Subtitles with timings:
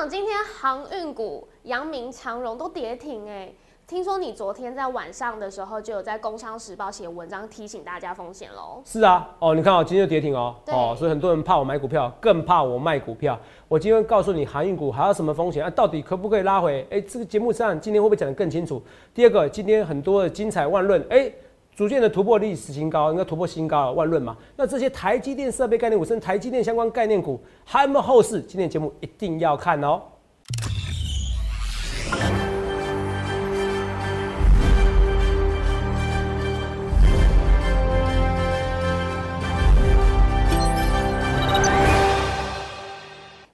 [0.00, 3.52] 长，今天航运股、阳明、长荣都跌停哎。
[3.86, 8.80] 听说你昨天在晚上的时候就有在《工商时报》写文章提醒大家风险喽？
[8.82, 13.38] 是啊，哦，你看哦，今天就跌停哦，哦，所以很多人怕我买股票，更怕我卖股票。
[13.68, 15.68] 我今天告诉你，航运股还有什么风险啊？
[15.68, 16.86] 到底可不可以拉回？
[16.90, 18.82] 哎，这个节目上今天会不会讲得更清楚？
[19.12, 21.30] 第二个，今天很多的精彩万论，哎，
[21.76, 24.36] 逐渐的突破历史新高，应该突破新高了，万论嘛。
[24.56, 28.42] 那这些台积电设备概念股，甚至台积电相关概念股，还有没有后市？
[28.42, 30.02] 今天节目一定要看哦。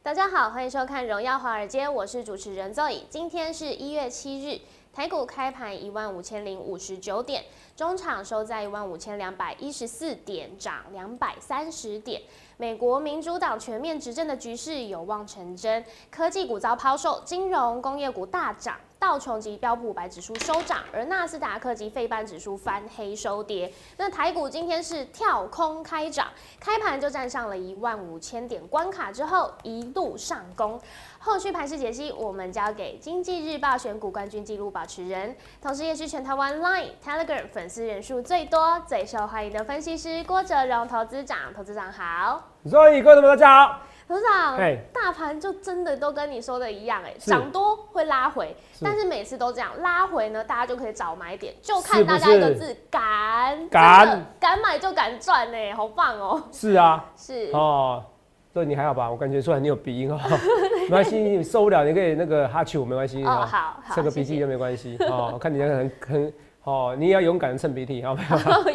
[0.03, 3.03] 大家好，欢迎收看《荣耀华尔街》，我是主持人 Zoe。
[3.11, 4.61] 今天是一月七日，
[4.97, 7.45] 台股开盘一万五千零五十九点，
[7.77, 12.23] 中场收在一万五千两百一十四点，涨两百三十点。
[12.57, 23.73] 美国民主党全面执政的局势有望成真，科技股遭抛售，金融工业股大涨，道琼及标普五百指数收涨，而纳斯达克及费班指数翻黑收跌。
[23.99, 26.27] 那台股今天是跳空开涨，
[26.59, 30.81] 开盘就站上了一万五千点关卡之后，一路上攻。
[31.21, 41.55] 后续盘势解析，我们交给经济日报选股冠军纪录保持人，同时也是全台湾 Line、Telegram 粉丝人数最多、最受欢迎的分析师郭哲荣投资长。
[41.55, 44.57] 投资长好，所以各位同学们大家好，投资长，
[44.93, 54.25] 大盘就真的都跟你说的一样，哎，涨多会拉回，但是每次都这样拉回呢，大家就可以找买点，就看大家一个字敢，敢。
[54.39, 57.51] 敢买就敢赚呢，好棒哦，是啊，是。
[57.53, 58.05] 哦，
[58.53, 59.11] 所以你还好吧？
[59.11, 60.21] 我感觉出来你有鼻音哦，
[60.85, 65.31] 没关系，你受不了你可以那个哈啾，没关系哦，好好，擤个鼻涕谢就没关系哦。
[65.33, 68.37] 我看你那个很很哦，你也要勇敢的蹭鼻涕，好不好？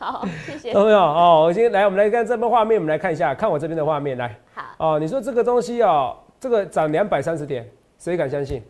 [0.02, 0.98] 好，谢谢，有没有？
[0.98, 4.34] 哦，我今天来，我们来看这边画面，我们来看一下，看我这边的画面来。
[4.54, 8.62] 好，哦，你说这个东西哦，这个涨两百三十点，谁敢相信？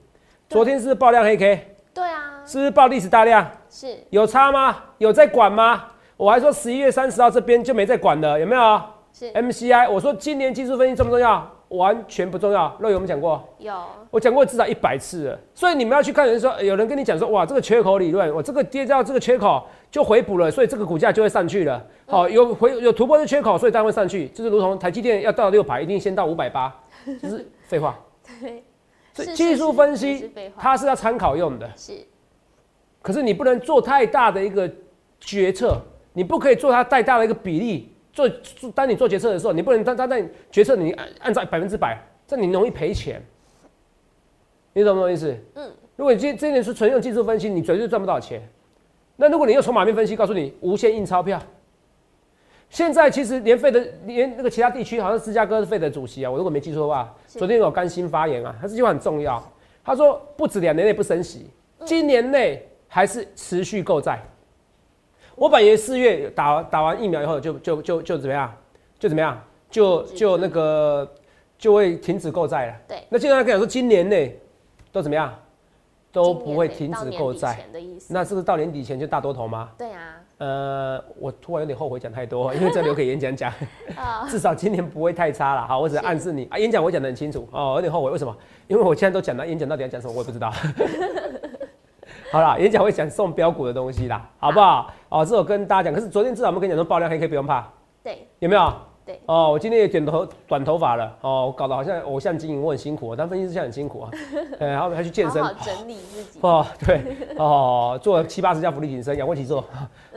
[0.49, 3.49] 昨天是爆量黑 K，对啊，是不是爆历史大量？
[3.71, 4.77] 是有差吗？
[4.99, 5.85] 有在管吗？
[6.17, 11.49] 我还说十一月三十号这边就没在管了，有没有是？MCI，我说今年技术分析重不重要？
[11.71, 12.77] 完全不重要。
[12.79, 13.43] 肉有没有讲过？
[13.59, 13.75] 有，
[14.11, 21.85] 我讲过至少一百次了，所以你们要去看人说，有人跟你讲说，哇，这个缺口理论，我这个跌到这个缺口就回补了，所以这个股价就会上去了。
[22.07, 26.75] 好、有回有突破的缺口，所以当然会上去，就是如同台积电要到六百，一定先到五百八，
[27.23, 27.99] 就是废话。
[28.41, 28.63] 对，
[29.13, 31.93] 所以是技术分析它是要参考用的，是
[33.01, 34.69] 可是你不能做太大的一个
[35.21, 35.81] 决策，
[36.13, 37.95] 你不可以做它太大的一个比例。
[38.29, 43.23] 做做当你做决策的时候，你不能单单在决策你按按照百分之百，这你容易赔钱。
[44.73, 45.37] 你懂不懂意思？
[45.55, 48.41] 嗯，如果你今这点是纯用技术分析，你绝对赚不到钱。
[49.17, 51.41] 那如果你用筹码面分析，告诉你无限印钞票。
[52.69, 59.43] 现在其实连费的连那个其他地区，好像芝加哥是费的主席啊，我如果没记错的话，昨天有甘心发言啊，他这句话很重要。
[59.83, 61.47] 他说不止两年内不升息，
[61.85, 64.23] 今年内还是持续购债。
[65.41, 68.55] 我本来四月打打完疫苗以后就就就就怎么样，
[68.99, 71.11] 就怎么样，就就那个
[71.57, 72.75] 就会停止购债了。
[72.87, 74.39] 对，那现在跟讲说今年内
[74.93, 75.35] 都怎么样，
[76.13, 77.59] 都不会停止购债。
[78.11, 79.71] 那是不是到年底前就大多头吗？
[79.79, 83.51] 对啊，呃，我突然有点后悔讲太多，因为这留给演讲讲，
[83.97, 85.67] 啊 至少今年不会太差了。
[85.67, 86.07] 好，我只是是。
[86.07, 86.47] 暗示你。
[86.51, 87.49] 啊，演讲我讲得很清楚。
[87.51, 88.37] 哦，有点后悔，为什么？
[88.69, 90.53] 因为我现在都讲了，演讲到底要讲什么我也不知道。
[92.31, 94.89] 好啦，演讲会讲送标股的东西啦，好不好？
[95.09, 97.67] 哦，这我跟大家讲，可是昨天至少我们跟你讲说爆量黑 K 不用怕，
[98.05, 98.29] 对。
[98.39, 98.73] 有没有？
[99.05, 104.11] 对，哦，我今天也剪头短头发了，哦，我搞得好像偶像经营，我很辛苦啊，当分析师现在很辛苦啊，
[104.61, 105.43] 呃，然后还去健身。
[105.43, 107.03] 好，好整理自己，哦，对，
[107.37, 109.65] 哦，做了七八十下浮力挺身、仰卧起坐，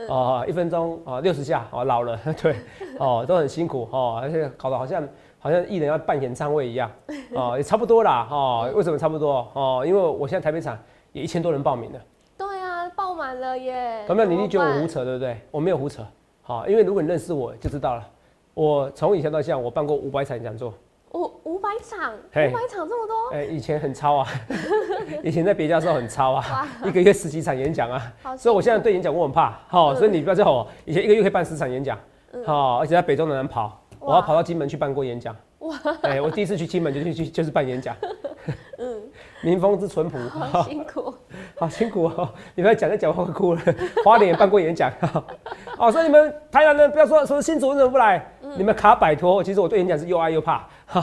[0.08, 2.54] 哦，一分钟哦六十下，哦老了， 对，
[3.00, 5.02] 哦都很辛苦哦，而且搞得好像
[5.40, 6.88] 好像艺人要办演唱会一样，
[7.34, 9.50] 哦也差不多啦，哦为什么差不多？
[9.54, 10.78] 哦，因为我现在台北场
[11.14, 12.00] 也一千多人报名了，
[12.36, 14.28] 对啊，爆满了耶，有没有？
[14.28, 15.40] 你一定觉得我胡扯对不对？
[15.52, 16.04] 我没有胡扯，
[16.42, 18.04] 好，因为如果你认识我就知道了，
[18.52, 20.74] 我从以前到现在我办过五百场讲座，
[21.12, 24.28] 五五百场，五百场这么多，哎、以前很超啊，
[25.22, 29.96] 以前在别家的时候很超啊，一个月十几场演讲啊，好所以我现在对演讲我很怕，好、嗯。
[29.96, 31.96] 所以你不要叫我，以前一个月可以办十场演讲，
[32.44, 37.94] 好、而且在北中南跑，我要跑到金门去办过演讲，哇，哎、我第一次去金门就去去就是办演讲，
[38.78, 39.00] 嗯，
[39.44, 41.14] 民风之淳朴，好辛苦，
[41.58, 42.28] 好辛苦哦！
[42.54, 43.60] 你们讲在讲我会哭了。
[44.04, 44.90] 花莲也办过演讲，
[45.78, 48.26] 哦，所以你们台南人不要说说新竹人怎么不来，
[48.56, 49.44] 你们卡摆脱。
[49.44, 50.66] 其实我对演讲是又爱又怕，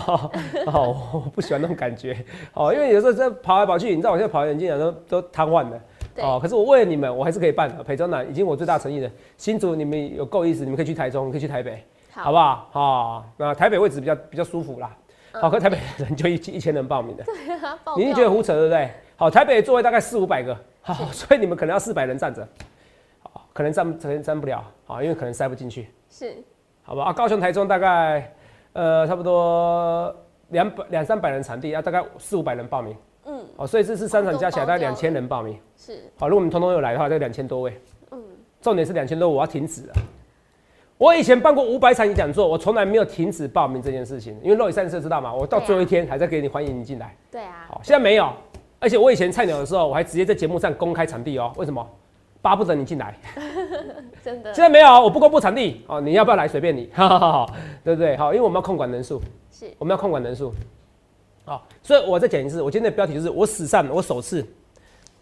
[0.66, 2.18] 哦，我不喜欢那种感觉，
[2.54, 5.80] 哦，因为有时候在跑来跑去，你知道我现在跑演讲都都瘫痪了。
[6.18, 7.84] 哦，可是我为了你们，我还是可以办的。
[7.84, 9.10] 北中南已经我最大诚意了。
[9.38, 11.82] 新竹你们有够意思，你们可以去台中，可以去台北，
[12.14, 12.68] 好不好？
[12.72, 14.90] 好、那台北位置比较比较舒服啦。
[15.34, 18.92] 好，可台北人就一一千人报名的，对啊，爆你一定掉觉得胡扯，对不对？
[19.16, 22.46] 好，台北的座位大概四五百个，好，所以你们可能要四百人站着，
[23.22, 26.36] 好，可能站可能站不了，好，因为可能塞不进去，是
[26.84, 27.06] 好吧？
[27.06, 28.34] 啊，高雄、台中大概
[28.74, 30.14] 呃差不多
[30.50, 32.96] 两百两三百人场地，啊，大概四五百人报名，
[33.26, 37.80] 嗯哦，所以这次三场加起来大概两千人报名，是好，如果我们通通有来的话，大概两千多位，
[38.12, 38.22] 嗯
[38.62, 39.94] 重点是两千多，我要停止了。
[41.02, 47.18] 我以前办过五百场讲座，我从来没有停止报名这件事情，因为肉眼三色知道嘛，我到最后一天还在给你欢迎你进来。
[47.32, 48.32] 对啊，好，现在没有，
[48.78, 51.52] 而且我以前菜鸟的时候，我还直接在节目上公开场地哦。
[51.58, 51.84] 为什么？
[52.40, 53.18] 巴不得你进来。
[54.24, 57.54] 真的现在没有，我不公布场地哦，你要不要来随便你， 哈哈哈哈，
[57.84, 58.16] 对不对？
[58.16, 59.20] 好，因为我们要控管人数，
[59.50, 60.54] 是我们要控管人数。
[61.46, 64.46] 好，所以我再讲一次，我今天的标题就是我史上我首次，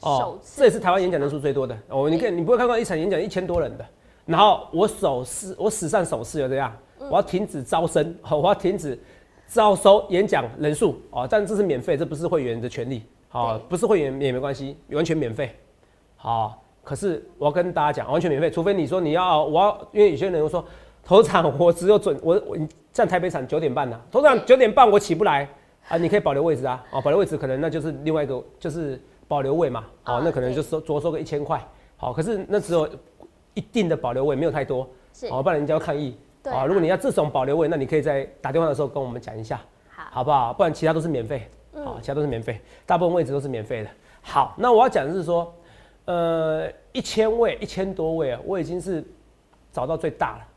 [0.01, 2.09] 哦首，次这也是台湾演讲人数最多的哦。
[2.09, 3.85] 你看，你不会看到一场演讲一千多人的，
[4.29, 8.97] 然后我首次我史上首次有这样，我要停止招生，好， 我要停止
[9.47, 15.55] 招收演讲人数哦，但这是免费，这不是会员的权利，好，对不是会员也没关系，完全免费，
[16.15, 16.63] 好。
[16.81, 20.63] 可是我要跟大家讲，完全免费，除非你说你要，我要，因为有些人会说，
[21.03, 22.57] 头场我只有准我我
[22.91, 25.47] 站台北场九点半呢、头场九点半我起不来
[25.87, 31.63] 啊，你可以保留位置啊，哦，保留位置可能那就是另外一个就是保留位嘛，哦啊，那可能就收多收个一千块，
[31.95, 32.89] 好，可是那只有
[33.53, 35.27] 一定的保留位，没有太多，是。
[35.27, 36.65] 哦，不然人家要抗议，对啊。
[36.65, 39.59] 如果你要这种保留位，那你可以在打电话的时候跟我们讲一下，
[39.89, 40.03] 好。
[40.11, 40.53] 好不好？
[40.53, 41.85] 不然其他都是免费，嗯。
[41.85, 43.89] 好，其他都是免费，大部分位置都是免费的。
[44.21, 45.53] 好，那我要讲的是说，
[46.05, 49.03] 呃，一千位、一千多位啊，我已经是
[49.71, 50.47] 找到最大了，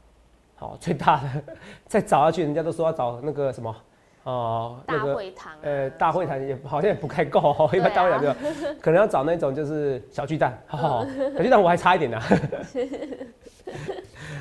[0.57, 1.43] 好，最大的，
[1.87, 3.75] 再找下去，人家都说要找那个什么，
[4.25, 8.29] 哦、大会堂啊，呃，大会堂也好像也不太够 哦，一般大会堂就
[8.81, 11.05] 可能要找那种就是小巨蛋，好，
[11.37, 12.21] 小巨蛋我还差一点呢。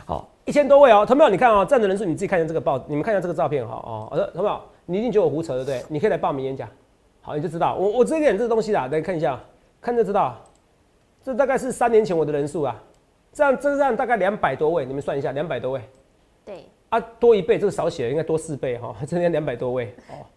[0.06, 5.84] 好，一千多位哦，同学们，你看哦，站的人数你自己看一下这个报，你们看一下这个照片哈哦，我说同学们，你一定觉得我胡扯对不对？
[5.88, 6.68] 你可以来报名演讲，
[7.22, 9.40] 好，你就知道我我直接给你这个东西啦，来看一下，
[9.82, 10.36] 看就知道，
[11.24, 12.76] 这大概是三年前我的人数啊，
[13.32, 15.82] 这样这样大概两百多位，你们算一下，两百多位。
[16.44, 20.28] 对，啊，多一倍，这个少写了，应该多四倍哈， 这边两百多位哦。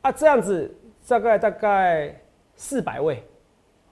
[0.00, 0.74] 啊，这样子
[1.06, 2.18] 大概大概
[2.56, 3.22] 四百位，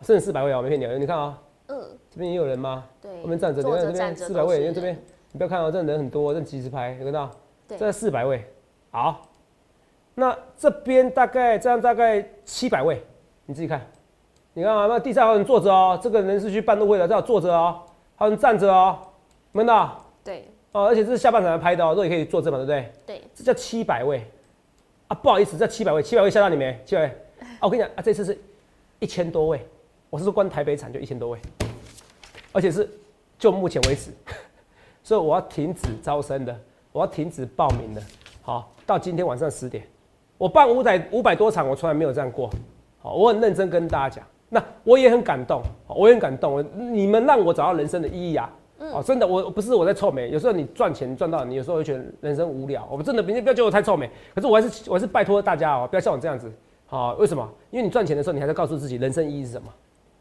[0.01, 1.79] 甚至四百位啊，我没骗你，你看啊、嗯，
[2.11, 2.87] 这边也有人吗？
[3.03, 4.95] 对，后面站着，你看这边四百位，因为这边
[5.31, 7.31] 你不要看到、这人很多，这几十排，有看到？
[7.69, 8.43] 对这四百位，
[8.91, 9.23] 好，
[10.15, 13.03] 那这边大概这样大概七百位，
[13.45, 13.87] 你自己看，
[14.55, 17.83] 你看啊，那地上还有人坐着哦，这个人是去办路会的，这样坐着哦，
[18.17, 18.99] 还有人站着哦，
[19.53, 20.03] 有没有到？
[20.23, 22.93] 对哦，而且这是下半场才拍的哦，这也可以作证嘛，对不对？
[23.07, 24.21] 对，这叫七百位。
[25.07, 26.77] 啊，不好意思，这七百位，七百位吓到你没？
[26.85, 27.07] 七百位。
[27.39, 28.37] 啊，我跟你讲啊，这次是
[28.99, 29.65] 一千多位，
[30.11, 31.39] 我是说光台北场就一千多位，
[32.51, 32.91] 而且是
[33.39, 34.11] 就目前为止，
[35.05, 36.59] 所以我要停止招生的，
[36.91, 38.03] 我要停止报名的，
[38.43, 39.87] 好，到今天晚上十点，
[40.39, 42.51] 我办五百五百多场，我从来没有这样过，
[43.01, 48.51] 好，我很认真跟大家讲，那我也很感动，我也很感动，你们让我找到人生的意义啊。
[48.93, 52.87] 哦，真的，我不是我在臭美，有时候你赚钱赚到，你有时候会觉得人生无聊。
[52.91, 56.53] 我们真的，你不要觉得我太臭美，可是我还是我还是拜托大家哦，不要像我这样子。
[56.87, 57.49] 好、为什么？
[57.71, 59.69] 因为你赚钱的时候，你还在告诉自己人生意义是什么。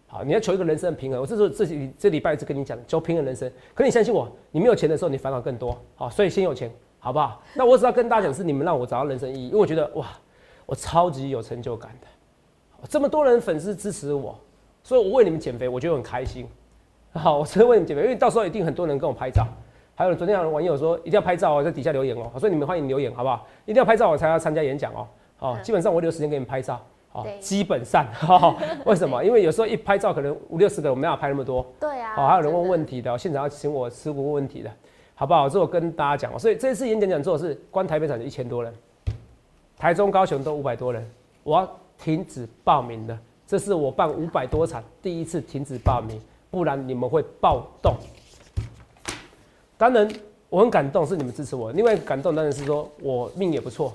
[0.07, 1.19] 好，你要求一个人生的平衡。
[1.19, 3.51] 我这时候这这这礼拜一直跟你讲，求平衡人生。
[3.73, 5.77] 可你相信我，你没有钱的时候，你烦恼更多。
[5.95, 7.43] 好，所以先有钱，好不好？
[7.55, 10.07] 那我只要跟大家讲，是你们让我找到人生意义，因为我觉得哇，
[10.65, 12.07] 我超级有成就感的。
[12.89, 14.37] 这么多人粉丝支持我，
[14.83, 16.47] 所以我为你们减肥，我觉得很开心。
[17.13, 19.47] 好，我真的为你们减肥，因为到时候一定很多人跟我拍照。
[19.95, 23.45] 还有昨天有网友说一定要拍照哦，在底下留言哦，所以你们欢迎留言好不好？
[23.65, 25.07] 一定要拍照我才要参加演讲哦。
[25.37, 26.81] 好，嗯基本上我留时间给你们拍照。
[27.11, 28.55] 好对， 基本上，哈，
[28.85, 29.23] 为什么？
[29.23, 31.63] 因为有时候一拍照可能五六十个，我没办法拍那么多。
[31.79, 34.71] 对啊，好，还有人问问题的，现场要请我师傅问问题的，
[35.13, 35.47] 好不好？
[35.47, 38.73] 这我跟大家讲哦，所以这次演讲讲座是光台北场就一千多人，
[39.77, 41.07] 台中、高雄都五百多人，
[41.43, 43.15] 我要停止报名的，
[43.45, 46.19] 这是我办五百多场第一次停止报名，
[46.53, 47.95] 不然你们会暴动。
[49.75, 50.07] 当然，
[50.49, 51.71] 我很感动，是你们支持我。
[51.71, 53.91] 另外一个感动当然是说我命也不错，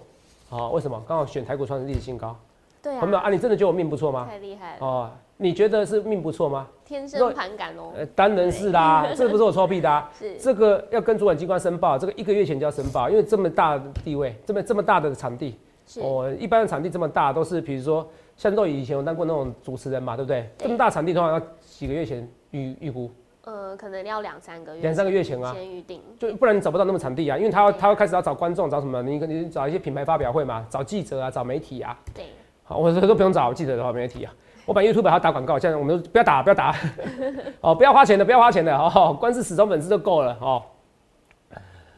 [0.50, 1.00] 啊，为什么？
[1.06, 2.36] 刚好选台股创历史新高，
[2.82, 3.30] 对有没有啊？
[3.30, 4.26] 你真的觉得我命不错吗？
[4.28, 6.66] 太厉害了，哦，你觉得是命不错吗？
[6.84, 18.04] 天生盘感哦，呃，当然是啦，这个不是我臭屁的、啊， 是这个要跟主管机关申报，这个一个月前就要申报，因为这么大的地位，这么这么大的场地，是哦，一般的场地这么大，都是比如说
[18.36, 20.50] 像豆以前我当过那种主持人嘛，对不对？
[20.58, 23.10] 对这么大场地通常要几个月前预预估，
[23.44, 29.02] 呃，可能要两三个月，两三个月前啊先预定，就不然你找不到那么场地啊，因为他要对他要开始要找观众，找什么？
[29.02, 32.24] 你你找一些品牌发表会嘛，找记者啊，找媒体啊，对，
[32.64, 34.34] 好，我说都不用找记者的话，媒体啊，
[34.66, 36.74] 我把 YouTube 还要打广告，现在我们都不要打，不要打，
[37.60, 40.62] 哦，不要花钱的，不要花钱的，哦，光是死忠粉丝就够了哦。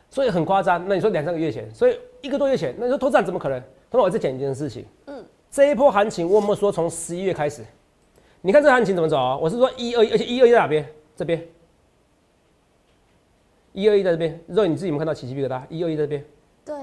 [0.09, 3.63] 所以很夸张，那你说两三个月前，所以一个多月前，那你说投资人怎么可能？
[3.93, 7.65] 那么我再讲一件事情，嗯，这一波行情我有没有说从十一月开始？
[8.43, 9.37] 你看这行情怎么走啊？
[9.37, 10.87] 我是说一二一，而且一二一在哪边？
[11.15, 11.47] 这边，
[13.73, 14.41] 一二一在这边。
[14.47, 15.61] 肉你自己有没有看到起鸡皮疙瘩？
[15.69, 16.25] 一二一在这边，
[16.65, 16.77] 对，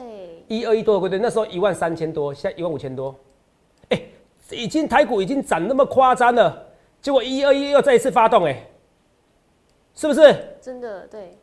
[0.47, 1.17] 一二一多头归队？
[1.17, 3.15] 那时候一万三千多，现在一万五千多，
[3.89, 3.99] 哎、
[4.51, 6.67] 已经台股已经涨那么夸张了，
[7.01, 8.63] 结果一二一又再一次发动、哎，
[9.95, 10.35] 是不是？
[10.61, 11.35] 真的对，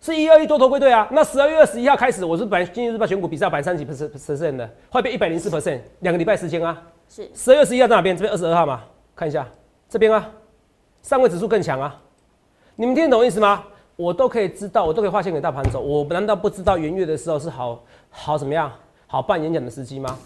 [0.00, 1.06] 是一二一多头归队啊。
[1.12, 6.88] 那十二月二十一号开始，我是本来经济日报选股比赛百三几 percent percent 的，后来变一百零四 percent，两个礼拜时间啊。
[7.08, 8.16] 是十二月十一号在哪边？
[8.16, 8.82] 这边二十二号嘛，
[9.14, 9.46] 看一下
[9.88, 10.30] 这边啊，
[11.02, 12.00] 上位指数更强啊。
[12.76, 13.64] 你们听得懂意思吗？
[13.96, 15.80] 我都可以知道，我都可以划线给大盘走。
[15.80, 18.72] 我难道不知道元月的时候是好好怎么样，
[19.06, 20.18] 好办演讲的时机吗？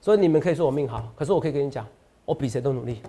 [0.00, 1.86] 所以你们可以说我命好，可是我可以跟你讲，
[2.24, 3.00] 我比谁都努力，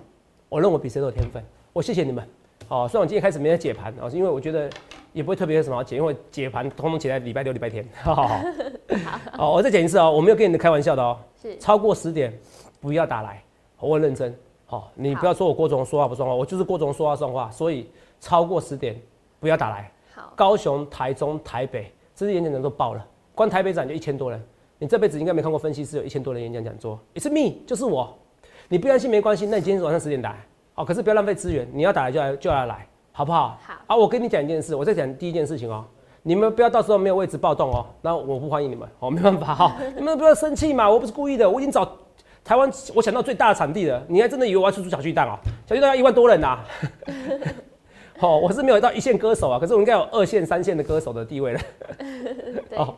[0.47, 1.43] 我认为我比谁都有天分。
[1.73, 2.23] 我谢谢你们。
[2.69, 4.69] 哦，虽然我今天开始没有解盘哦，是因为我觉得
[5.11, 7.83] 也不会特别有什么好解，因为解盘通通解在礼拜六、礼拜天。
[8.03, 8.41] 好 好好。
[9.39, 11.17] 哦，我再讲一次哦，我没有跟你们开玩笑的哦。
[11.41, 12.31] 是超过十点
[12.79, 13.43] 不要打来，
[13.79, 14.33] 我很认真。
[14.73, 17.49] 好、你不要说我郭总说话不算话，我就是郭总说话算话。
[17.51, 17.89] 所以
[18.19, 18.99] 超过十点
[19.39, 19.91] 不要打来。
[20.15, 24.43] 好，高雄、台中、台北，这些演讲人都爆了，光台北展就一千多人。
[24.79, 28.13] 你这辈子应该没看过分析师有一千多人演讲讲座，It's me，就是我。
[28.67, 30.37] 你不相信没关系，那你今天晚上十点打来，
[30.75, 33.57] 哦，可是不要浪费资源，你要打来就来就要来，好不好？
[33.61, 35.85] 好啊，我跟你讲一件事，我再讲第一件事情哦，
[36.21, 41.85] 你们不要到时候没有位置暴动哦，那我不欢迎你们，哦，没办法哈、 你们不要生气嘛，我不是故意的，我已经找
[42.43, 45.39] 台湾我想到最大的场地了，你还真的以为我要出出小巨蛋哦？
[45.65, 46.59] 小巨蛋要一万多人呐、
[48.19, 51.59] 哦，我是没有到一线歌手啊，可是我应该有二线、三线的歌手的地位了。
[51.97, 52.95] 对，哦，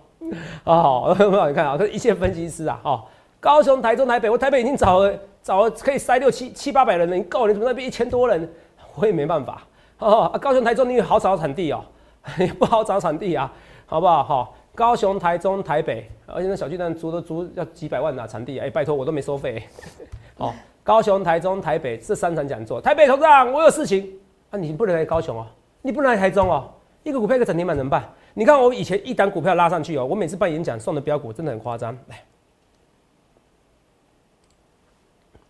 [0.64, 3.04] 哦，很好，你看啊，这一线分析师啊，哦，
[3.40, 8.50] 高雄、台中、台北，我台北已经找了找了可以塞六七七八百人了，你够了，你怎么那边一千多人？
[8.96, 9.62] 我也没办法。
[10.00, 11.84] 哦，啊高雄、台中你好找场地哦，
[12.40, 13.52] 也不好找场地啊，
[13.86, 14.24] 好不好？
[14.24, 19.64] 好、高雄、台中、台北，而且那小巨蛋租都租要几百万呐、场地，哎、拜托我都没收费。
[20.38, 20.54] 哦，
[20.84, 24.20] 高雄、台中、台北这三场讲座，台北头长我有事情
[24.52, 25.48] 啊，你不能来高雄哦，
[25.82, 26.70] 你不能来台中哦，
[27.04, 28.04] 一个股票一个涨停板怎么办？
[28.34, 31.98] 你看我以前一档股票拉上去哦，我每次办演讲送的标股真的很夸张。
[32.08, 32.22] 来，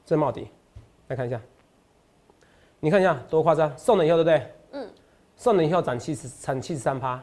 [0.05, 0.47] 这茂迪，
[1.07, 1.41] 来看一下，
[2.79, 4.51] 你看一下多夸张，送了以后对不对？
[4.73, 4.87] 嗯，
[5.35, 7.19] 送了以后涨七十，涨七十三趴，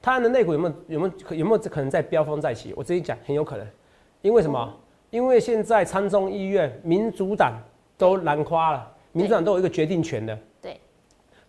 [0.00, 2.72] 它的内股有没有有没有有没有可能在飙风再起？
[2.76, 3.66] 我直接讲，很有可能，
[4.22, 4.74] 因为什么？
[5.10, 7.54] 因为现在参众议院民主党
[7.96, 10.38] 都蓝垮了，民主党都有一个决定权的。
[10.60, 10.78] 对，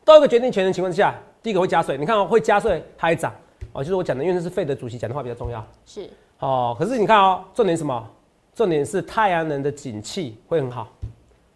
[0.06, 1.14] 都有一个决定权的情况之下，
[1.44, 3.34] 第一个会加税，你看哦，会加税还涨
[3.74, 6.76] 哦，就是我讲的，因为这是费德主席讲的话比较重要是哦。
[6.80, 8.10] 可是你看哦，重点什么？
[8.56, 10.88] 重点是太阳能的景气会很好，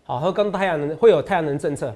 [0.03, 1.93] 好，和跟太阳能会有太阳能政策，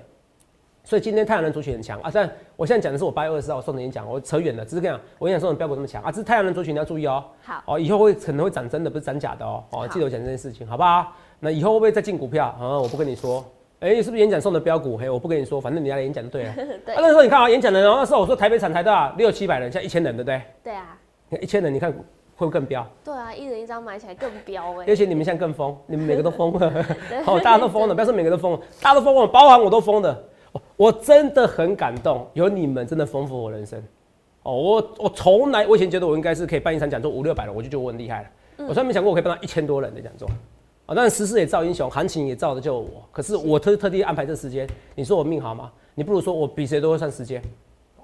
[0.87, 2.09] 所以今天太阳能族群很强啊。
[2.13, 7.21] 但我现在讲的是我八月二十号送的演讲，我扯远了，只是跟你讲，我演讲送的标股这么强啊，这是太阳能族群你要注意哦。
[7.43, 9.61] 好，哦，以后会可能会涨真的，不是涨假的哦。
[9.71, 11.11] 哦，好记得我讲这件事情，好不好？
[11.41, 12.45] 那以后会不会再进股票？
[12.57, 13.43] 啊、我不跟你说。
[13.81, 14.97] 哎、是不是演讲送的标股？
[14.97, 16.53] 嘿，我不跟你说，反正你来演讲就对了。
[16.85, 20.41] 对啊，那时候你看啊，演讲的人，那时候我说台北产台大六七百人，现在一千人，对不对？
[20.63, 20.97] 对啊，
[21.41, 21.97] 一千人，你看会
[22.37, 22.87] 不会更飙？
[23.03, 26.85] 对啊，一人一张买起来更飙哎、而且你们现在更疯，你们每个都疯了，
[27.27, 30.23] 哦，大家都疯了，不要说每个都疯了，大家都疯了，包含我都疯的。
[30.77, 33.83] 哦我真的很感动，有你们真的丰富我人生。
[34.43, 38.29] 哦，我我从来我以前觉得我应该是可以办一场讲座五六百人，我就觉得我很厉害了。
[38.67, 40.29] 我从来没想过我可以办到一千多人的讲座。
[40.85, 43.03] 啊，当然时势也造英雄，行情也造的就我。
[43.11, 45.71] 可是我特特地安排这时间，你说我命好吗？
[45.95, 47.41] 你不如说我比谁都会算时间。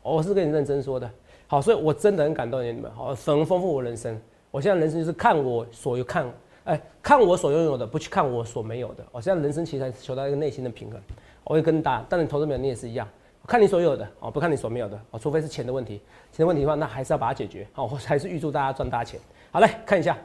[0.01, 1.09] 我是跟你认真说的。
[1.47, 4.19] 好，所以我真的很感动你们，好，很丰富我人生。
[4.49, 6.25] 我现在人生就是看我所有看，
[6.65, 9.05] 哎，看我所拥有的，不去看我所没有的。
[9.11, 10.99] 我现在人生其实还求到一个内心的平衡。
[11.43, 13.07] 我会跟大家，当然投资没有你也是一样，
[13.47, 17.67] 看你所有的哦，不看你所没有的哦，除非是钱的问题，钱的问题的话，那还是要把它解决。
[17.73, 19.19] 好，我还是预祝大家赚大钱。
[19.51, 20.17] 好，来看一下。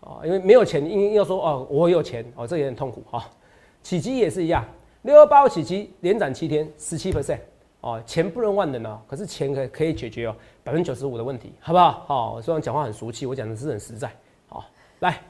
[0.00, 3.22] 哦，因为没有钱，硬要说哦，我有钱哦，这也很痛苦哈、哦。
[3.82, 4.64] 起基也是一样，
[5.02, 7.40] 六二八五起基连涨七天，十七 percent
[7.80, 12.04] 哦，钱不能万能哦，可是钱可可以解决哦百分之九十五的问题，好不好？
[12.06, 14.08] 好、虽然讲话很俗气，我讲的是很实在。
[14.46, 14.64] 好、
[15.00, 15.20] 来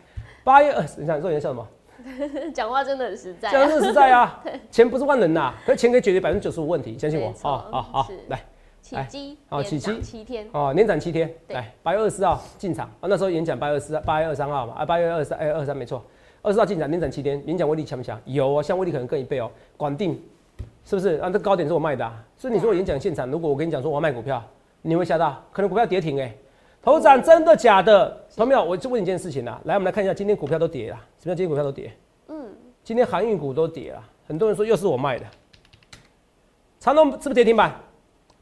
[0.44, 1.66] 八月二十，你想做人笑什么？
[2.54, 3.52] 讲话真的很实在、啊。
[3.52, 7.32] 讲的是实在啊， 钱不是万能呐，可是钱可以解决百分之九十五问题，相信我。
[7.42, 8.40] 好好好，来
[8.80, 11.54] 起基好起基连涨七天，哦，年涨七天，对。
[11.54, 12.86] 来八月二十四号进场。
[13.00, 16.02] 啊，那时候演讲八月二十八月二三号嘛，啊八月二十哎二三没错，
[16.42, 18.20] 二十号进场年涨七天，演讲威力强不强？
[18.24, 20.20] 有哦，像威力可能更一倍哦，广定
[20.84, 21.16] 是不是？
[21.18, 21.28] 啊？
[21.28, 24.42] 这高点是我卖的、啊，所以你说我演讲现场，如果我跟你讲说我要卖股票，
[24.82, 26.34] 你会吓到，可能股票跌停哎、
[26.82, 29.60] 头涨真的假的，朋友，我就问你一件事情啊。
[29.64, 30.96] 来，我们来看一下，今天股票都跌了。
[31.20, 31.92] 什么叫今天股票都跌？
[32.28, 34.02] 嗯，今天航运股都跌了。
[34.26, 35.26] 很多人说又是我卖的。
[36.80, 37.74] 长隆是不是跌停板？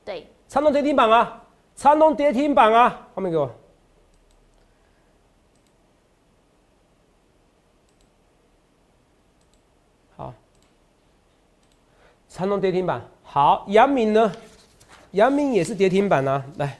[0.05, 1.43] 对，长隆跌停板啊，
[1.75, 3.51] 长隆跌停板啊，画面给我。
[10.17, 10.33] 好，
[12.29, 13.03] 长隆跌停板。
[13.25, 14.31] 好，杨明呢？
[15.13, 16.79] 杨明也是跌停板啊，来。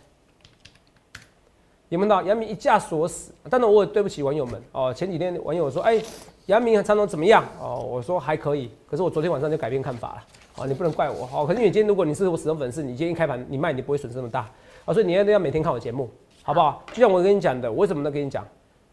[1.89, 2.23] 有没有到？
[2.23, 3.33] 阳明一架锁死。
[3.49, 4.93] 当然，我也对不起网友们哦。
[4.93, 6.03] 前几天网友说：“哎，
[6.47, 8.71] 阳明和长隆怎么样？”哦，我说还可以。
[8.91, 10.25] 可是我昨天晚上就改变看法了。
[10.57, 11.29] 哦，你不能怪我。
[11.33, 14.49] 哦，可是你今天如果你是我死忠粉丝，你今天一开盘你卖，你不会损失那么大。
[14.85, 16.11] 啊，所以你要要每天看我节目，
[16.43, 16.83] 好不好？
[16.93, 18.45] 就像我跟你讲的，我为什么能跟你讲？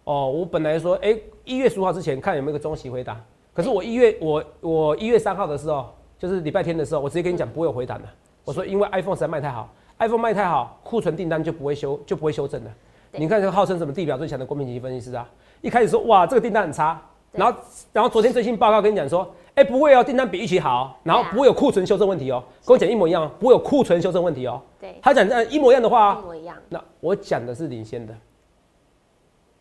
[0.03, 3.19] 哦，我本来说，哎，一月十五号之前看有没有个中期回答。
[3.53, 8.07] 可是我一月我我一月三号的时候，就是礼拜天的时候，我直接跟你讲不会有回档的。
[8.43, 9.69] 我说因为 iPhone 实在卖太好
[9.99, 12.71] ，iPhone 卖太好，库存订单就不会修就不会修正的。
[13.11, 15.29] 你看这个号称什么地表最强的国民经济分析师啊，
[15.61, 17.59] 一开始说哇这个订单很差，然后
[17.91, 24.61] 然后昨天最新报告跟你讲说，哎不会哦，订单比预期好，然后不会有库存修正问题哦，跟我讲一模一样，不会有库存修正问题哦。
[24.79, 26.57] 对，他讲这一模一样的话，一模一样。
[26.69, 28.15] 那我讲的是领先的，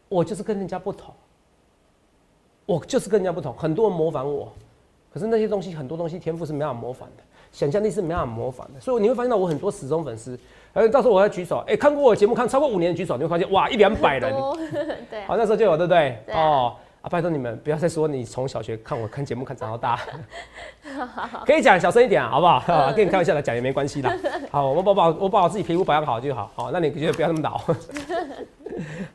[0.09, 1.15] 我就是跟人家不同。
[2.65, 4.51] 我就是跟人家不同，很多人模仿我，
[5.13, 7.23] 可是那些东西很多东西天赋是没法模仿的，
[7.53, 10.39] 想象力是没办法模仿的，所以你会发现到我很多死忠粉丝，
[10.73, 14.35] 而到时候我要举手，哎，看过我节目看超过五年的举手，你会发现哇一两百人，
[15.11, 16.17] 对，好那时候就有对不对？
[16.33, 19.99] 哦啊，拜托你们不要再说你从小学看我看节目看长到大，
[21.45, 22.63] 可以讲小声一点好不好？
[22.97, 24.11] 跟你开玩笑的讲也没关系的，
[24.51, 27.61] 好，我把把我把我自己皮肤保养好就好，好，那你觉得不要那么老。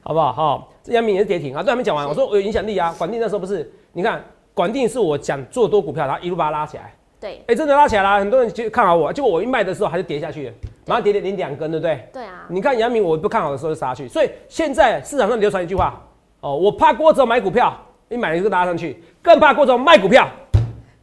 [0.01, 0.32] 好不好？
[0.32, 2.08] 好，这样明也是跌停啊，都还没讲完。
[2.08, 3.70] 我说我有影响力啊，管定那时候不是？
[3.94, 6.94] 你看管定是我讲做多股票，然后一路把它拉起来。
[7.19, 10.53] 对，哎，真的拉起来了，很多人就看好我，结果我一卖的时候还是跌下去，
[10.86, 12.07] 马上跌跌零两根，对不对？
[12.13, 12.45] 对啊。
[12.50, 16.00] 你看杨明，我不看好的时候就杀去，所以现在市场上流传一句话
[16.41, 17.75] 哦，我怕郭总买股票，
[18.07, 20.29] 你买了就拉上去，更怕郭总卖股票。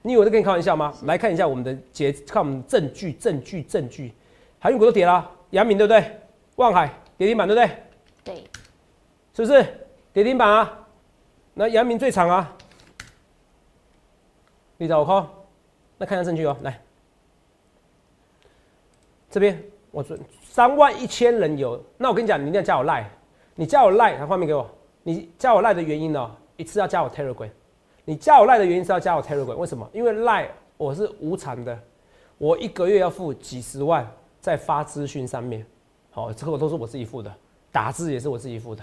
[0.02, 0.92] 你以为在跟你开玩笑吗？
[1.04, 4.12] 来看一下我们的节，看我们证据，证据，证据，
[4.60, 6.04] 航运股都跌了，阳明对不对？
[6.56, 7.70] 望海跌停板对不对？
[8.22, 8.44] 对。
[9.34, 9.66] 是不是
[10.12, 10.78] 跌停板啊？
[11.54, 12.52] 那阳明最长啊，
[14.76, 15.26] 你找我看，
[15.98, 16.56] 那看一下证据哦。
[16.62, 16.80] 来，
[19.30, 23.08] 这边我说三万一千人有，那我跟你讲，你一定要加我赖，
[23.54, 24.68] 你加我赖，拿画面给我。
[25.02, 26.36] 你加我赖的原因呢？
[26.56, 27.50] 一次要加我 Telegram，
[28.04, 29.88] 你加我赖的原因是要加我 Telegram，为什么？
[29.92, 31.78] 因为赖我是无偿的，
[32.38, 34.08] 我一个月要付几十万
[34.40, 35.66] 在发资讯上面，
[36.10, 37.34] 好，这个都是我自己付的，
[37.72, 38.82] 打字也是我自己付的。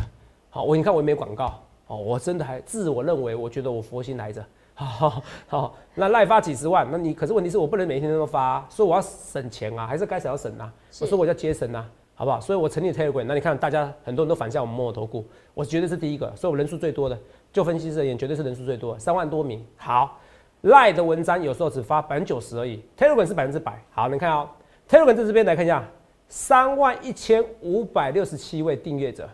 [0.49, 4.41] 好，我你看我也没广告，哦，我真的还自我认为，我觉得我佛心来着，
[4.73, 12.39] 好，好，那赖发几十万，那你可是问题是我不能每天都发，所以我要省钱啊，还是该省要省啊，我说我叫节省啊，好不好？
[12.39, 17.19] 所以我成立 Telegram，那你看大家很多人都反向我们摸我头股，我绝对是第一个，所以我人数最多的，
[17.51, 19.61] 就分析师而言，绝对是人数最多，三万多名。
[19.75, 20.17] 好，
[20.61, 23.83] 赖的文章有时候只发百分之九十而已，Telegram 是百分之百。
[23.91, 24.47] 好，你看哦
[24.87, 25.85] ，Telegram 在这边来看一下，
[26.29, 29.27] 三万一千五百六十七位订阅者。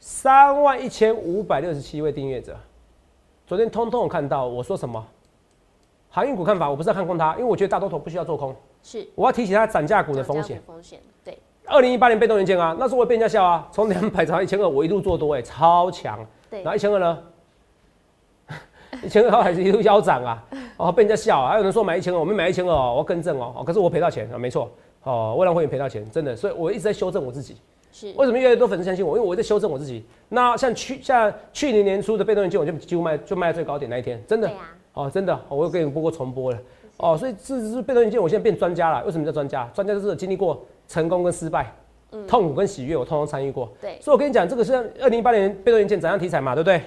[0.00, 2.56] 三万一千五百六十七位订阅者，
[3.46, 5.06] 昨天通通看到我说什么？
[6.08, 8.56] 航运股看法，我不是要看空它，因为我觉得大多头不需要做空。
[8.82, 10.60] 是，我要提醒它涨价股的风险。
[10.66, 11.38] 风险，对。
[11.66, 16.26] 二零一八年被动元件啊，那时候我被人家笑啊，从两百涨到一千二，我一路做多哎，超强。
[16.48, 16.62] 对。
[16.62, 17.22] 然后一千二呢？
[19.04, 20.42] 一千二还是一路腰斩啊？
[20.78, 23.62] 哦，被人家笑，还有人说买一千二，我没买一千二哦，我要更正哦。
[23.66, 24.70] 可是我赔到钱啊，没错。
[25.02, 27.58] 哦，未来会员赔到钱，真的，所以我一直在修正我自己。
[28.00, 29.16] 是为什么越来越多粉丝相信我？
[29.16, 30.04] 因为我在修正我自己。
[30.28, 34.50] 那像去像去年年初的被动元件，我就几乎卖就卖在最高点那一天，真的
[34.94, 36.58] 哦，真的，我又给你播过重播了
[36.96, 37.16] 哦。
[37.16, 39.04] 所以这是被动元件，我现在变专家了。
[39.04, 39.68] 为什么叫专家？
[39.74, 41.72] 专家就是经历过成功跟失败，
[42.26, 43.70] 痛苦跟喜悦，我通通参与过。
[43.80, 46.80] 对，所以我跟你讲，这个是二零一八年被动元件涨样题材嘛，对不对？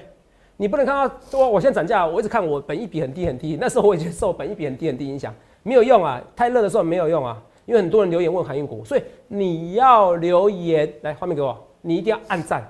[0.57, 7.41] 你不能看到说我现在涨价，我一直看我本一比很低很低，那时候我已经受本一比很低很低影响，没有用啊，太热的时候没有用啊。
[7.65, 12.67] 因为很多人留言问航运股，所以你要留言来画面给我，你一定要按赞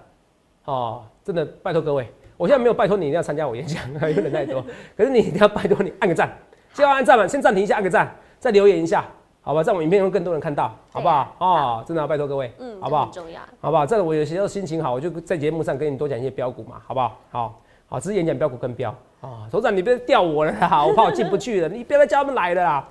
[0.65, 1.03] 哦！
[1.23, 4.63] 真的拜托各位，我现在没有拜托你一定要参加我演讲，有点太多。
[4.95, 6.32] 可是你一定要拜托你按个赞，
[6.73, 9.06] 先要按赞嘛，先暂停一下，按个赞，再留言一下，
[9.41, 9.63] 好吧？
[9.63, 11.36] 这样我影片会更多人看到，好不好？
[11.39, 13.10] 哦，真的要拜托各位，嗯，好不好？
[13.12, 13.86] 重要，好不好？
[13.86, 17.17] 这样我有时候心情好，我就在节目上跟你多讲一些标股嘛，好不好？
[17.32, 22.89] 好，好，只是演讲标股跟标啊，头长你别吊我了啦，我怕我进不去了，你不要再叫他们来了啦。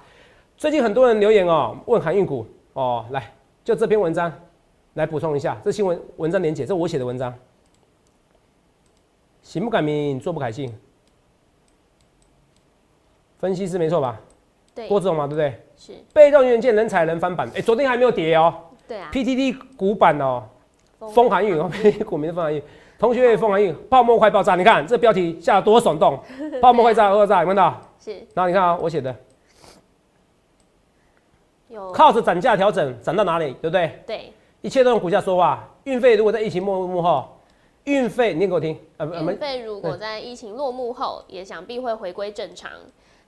[0.62, 3.33] 最近很多人留言哦，问航运股哦，来
[3.64, 4.33] 就这篇文章
[4.94, 7.35] 来补充一下，这新闻文章连结，这我写的文章，
[9.42, 10.72] 行不改名，坐不改姓，
[13.40, 14.20] 分析师没错吧？
[14.72, 15.53] 对，郭志荣嘛，对不对？
[15.77, 15.94] 是。
[16.14, 18.55] 被动元件人才能翻版，哎，昨天还没有跌哦。
[18.87, 19.11] 对啊。
[19.12, 20.44] PTT 股版哦，
[21.12, 21.68] 风航运 哦
[22.07, 22.62] 股民的风航运，
[23.01, 26.20] 同学风航运泡沫快爆炸，你看这标题下得多耸动，
[26.62, 27.81] 泡沫快炸爆炸，有看到？
[27.98, 28.12] 是。
[28.33, 29.12] 然后你看啊，我写的。
[31.93, 34.03] 靠着涨价调整，涨到哪里，对不对？
[34.07, 35.69] 对，一切都用股价说话。
[35.85, 37.29] 运费如果在疫情幕幕后，
[37.85, 42.71] 运费念给我听，运费如果在疫情落幕后，也想必会回归正常。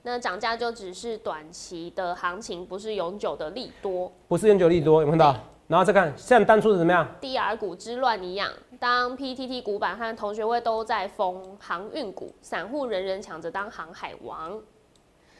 [0.03, 4.11] 那涨价就只是短期的行情，不是永久的利多。
[4.27, 5.39] 不是永久利多，有没有看到？
[5.67, 14.61] 然后再看，像当初的怎么样？DR 股之乱一样，当 PTT 股板和同学会都在封航运股，散户人人抢着当航海王，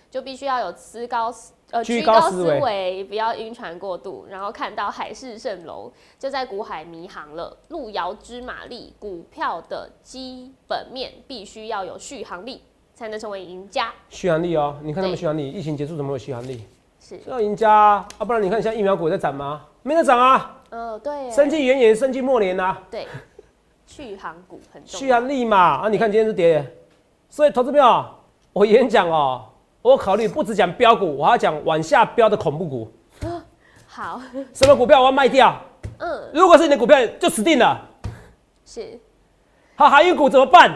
[0.10, 1.32] 就必须要有资高
[1.72, 7.58] 呃居居高思维维，不要晕船过度，然后看到海市蜃楼，就在股海迷航了。
[7.70, 12.62] 路遥知马力，股票的基本面必须要有续航力，
[12.94, 13.92] 才能成为赢家。
[14.10, 16.66] 续航力哦，你看他们对续航力，疫情结束怎么有续航力？
[17.00, 19.66] 是，要赢家啊，啊不然你看像疫苗股在涨吗？
[19.84, 23.08] 没得涨啊，呃，对，生技元年、生技末年啊，对，
[23.86, 25.00] 续航股很重要。
[25.00, 26.66] 续航力嘛，啊你看今天是跌，
[27.30, 28.06] 所以投资朋友，
[28.54, 29.46] 我演讲哦，
[29.86, 32.92] 我考虑不只讲标股，我还要讲往下标的恐怖股，
[33.86, 34.20] 好，
[34.52, 35.56] 什么股票我要卖掉？
[36.00, 37.88] 嗯，如果是你的股票就死定了。
[38.66, 39.00] 是，
[39.76, 40.76] 好，航运股怎么办？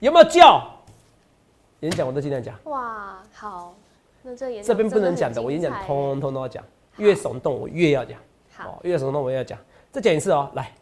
[0.00, 0.66] 有没有叫？
[1.80, 3.74] 演讲我都尽量讲，哇，好，
[4.22, 6.64] 那这演这边不能讲的，我演讲通通都要讲，
[6.96, 8.18] 越耸动我越要讲。
[8.54, 9.58] 好，哦，越耸动我越要讲。
[9.92, 10.72] 再讲一次哦，来，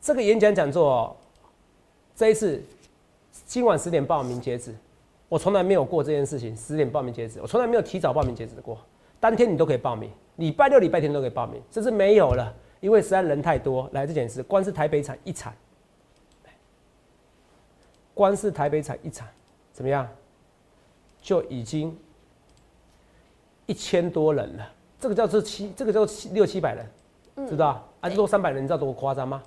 [0.00, 1.16] 这个演讲讲座、哦，
[2.16, 2.60] 这一次
[3.46, 4.74] 今晚十点报名截止，
[5.34, 8.78] 我从来没有过这件事情，十点报名截止，我从来没有提早报名截止过，
[9.18, 13.90] 当天你都可以报名，礼拜六、礼拜天都可以报名，这是没有了，因为实在人太多。
[13.94, 15.52] 来，这件事，光是台北场一场，
[18.14, 19.26] 光是台北场一场，
[19.72, 20.08] 怎么样，
[21.20, 21.98] 就已经
[23.66, 27.84] 一千多人了，这个叫做七，这个叫做七六七百人，知道啊？
[28.02, 29.42] 啊，对多三百人，你知道多夸张吗？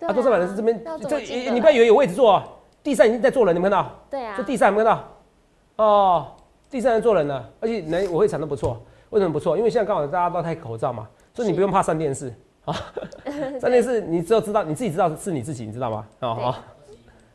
[0.00, 1.18] 啊，多三百人是这边这
[1.50, 2.46] 你不要以为有位置坐啊，
[2.82, 3.90] 地上已经在坐人，你们看到？
[4.10, 5.13] 对啊，这地上有没有看到？
[5.76, 6.28] 哦，
[6.70, 9.56] 第三人做人了，而且人我会产的不错，为什么不错？
[9.56, 12.32] 因为现在刚好大家都戴口罩嘛，所以你不用怕上电视
[12.64, 12.72] 啊。
[13.60, 16.06] 上 电视你只有知道你自己知道是你自己，你知道吗？
[16.20, 16.52] 哦对好，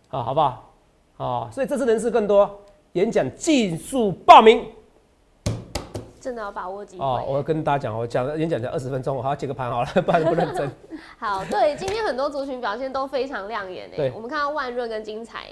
[0.10, 0.72] 好，好不好？
[1.18, 2.50] 哦，所以这次人事更多，
[2.94, 4.66] 演讲技术报名
[6.20, 7.04] 真的要把握机会。
[7.04, 7.24] 哦。
[7.28, 10.70] 我要跟大家讲，我讲演讲讲二十分钟，我还要接个盘好了， 不然不认真。
[11.20, 14.14] 好，对，今天很多族群表现都非常亮眼对诶。
[14.16, 15.48] 我们看到万润跟精彩，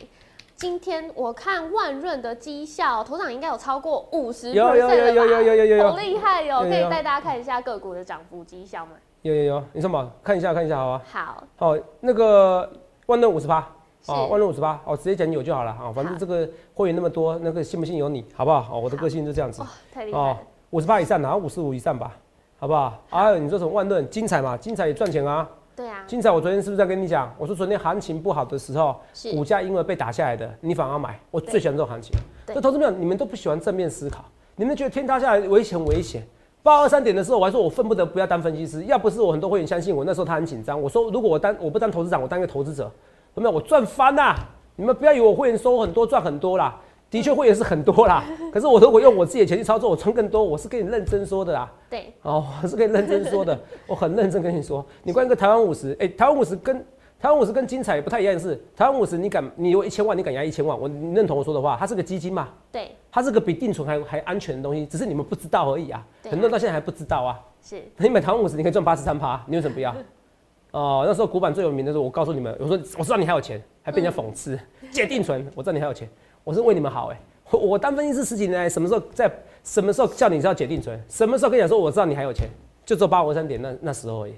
[0.58, 6.66] 今天我看万润的绩效，头长应该有超过五十有有有有有有有有有好厉害哟！
[6.66, 8.94] 有有有可以带大家看一下个股的涨幅绩效吗？
[9.22, 10.12] 有有有，你说嘛？
[10.24, 11.04] 看一下看一下，好吧？
[11.12, 12.68] 好，好，那个
[13.06, 18.76] 万润五十八，是哦，万润五十八，哦，直接讲有就好了啊，反正好这个会员那么多，那个信不信由你，好不好？
[18.76, 20.38] 哦，我的个性就这样子哇，太厉害哦了，，
[20.72, 22.18] 五十八以上的，然后五十五以上吧，
[22.58, 23.00] 好不好？
[23.12, 24.58] 还有你说什么万润精彩嘛？
[24.58, 25.48] 精彩也赚钱啊！
[25.78, 27.32] 对啊，金彩，我昨天是不是在跟你讲？
[27.38, 28.96] 我说昨天行情不好的时候，
[29.32, 32.16] 股价因为被打下来的，你反而买，我最喜欢这种行情。
[32.48, 36.24] 对所以投资朋友，你们都不喜欢正面思考，你们觉得天塌下来危险危险。
[36.64, 40.82] 八二三点的时候，我还说我恨不得不要当分析师，要不是我很多会员相信我，那时候他很紧张。
[40.82, 42.92] 我说如果我当我不当投资长，我当一个投资者，
[43.36, 43.54] 有没有？
[43.54, 44.36] 我赚翻啦！
[44.76, 46.76] 你们不要以为我会员收很多赚很多啦，
[47.10, 48.24] 的确会员是很多啦。
[48.52, 51.72] 可是我如果用我自己的钱去操作，我赚更多，我是跟你认真说的啦。
[51.90, 56.78] 对，哦，我是跟你认真说的， 我很认真跟你说，你关一个台湾五十，哎，台湾五十跟
[57.20, 67.40] 台湾五十跟精彩不太一样的是，台湾五十你敢你有一千万，你敢压一千万，我你认同我说的话，它是个基金嘛，对，它是个比定存还还安全的东西，只是你们不知道而已啊，啊很多人到现在还不知道啊。
[67.62, 69.96] 是，你买台湾五十，你可以赚八十三趴，你为什么不要？
[70.72, 74.60] 哦，那时候古板最有名的时候，我告诉你们，我说我知道你还有钱，还被人家讽刺，
[74.92, 76.08] 借定存，我知道你还有钱，
[76.48, 77.20] 我是为你们好哎、
[77.52, 79.30] 我我当分析师十几年来，什么时候在
[79.66, 80.98] 什么时候叫你知道解定存？
[81.10, 82.48] 什么时候跟你讲说我知道你还有钱？
[82.86, 84.34] 就只有八五三点那那时候而已，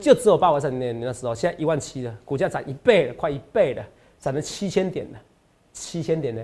[0.00, 3.84] 就只有八五三点那时候，现在一万七了，股价涨一倍了，快一倍了，
[4.18, 5.18] 涨了七千点了，
[5.70, 6.42] 七千点呢、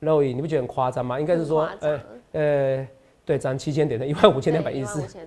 [0.00, 1.20] 肉眼你不觉得很夸张吗？
[1.20, 2.00] 应该是说呃
[2.32, 2.88] 呃，
[3.26, 5.18] 对，涨七千点的，一万五千两百一十四。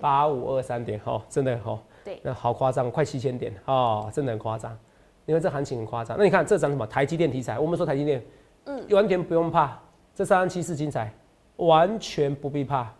[0.00, 2.20] 八五二三点哈，真的哈，对。
[2.22, 4.78] 那好夸张，快七千点哦，真的很夸张，
[5.24, 6.16] 因为这行情很夸张。
[6.16, 6.86] 那你看这涨什么？
[6.86, 8.22] 台积电题材，我们说台积电，
[8.66, 9.76] 嗯，完全不用怕，
[10.14, 11.12] 这三三七四精彩，
[11.56, 12.92] 完全不必怕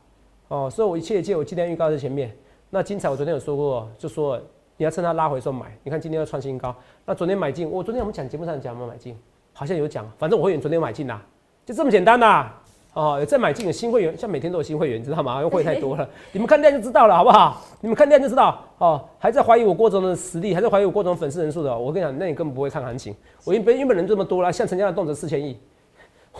[0.48, 0.68] 哦。
[0.70, 2.35] 所以我一切一切我今天预告在前面。
[2.70, 4.40] 那精彩我昨天有说过，就说
[4.76, 5.66] 你要趁它拉回的时候买。
[5.85, 6.74] 你看今天要创新高，
[7.05, 9.16] 那昨天买进，我昨天我们讲节目上讲有没有买进？
[9.52, 11.22] 好像有讲，反正我会员昨天买进啦，
[11.64, 12.61] 就这么简单啦。
[12.96, 15.37] 哦，有再买进的新会员，像每天都有新会员，你知道吗？
[15.37, 17.62] 因为会员太多了， 你们看量就知道了，好不好？
[17.82, 18.59] 你们看量就知道。
[18.78, 23.14] 哦，还在怀疑我郭总的实力，还在怀疑我郭总粉丝人数的，我跟你讲，那你根本不会看行情。
[23.44, 25.59] 我原本原本人这么多啦，像成交量动辄四千亿，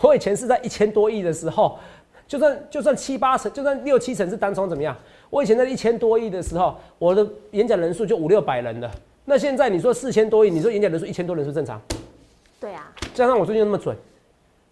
[0.01, 1.77] 我以前是在一千多亿的时候，
[2.27, 4.97] 就算就算七八成，就算六七成是单冲怎么样？
[5.29, 8.89] 我以前在一千多亿的时候，我的演讲人数就五六百人了。
[9.25, 11.79] 那现在你说四千多亿，你说演讲人数一千多人是正常？
[12.59, 13.95] 对啊，加上我最近那么准，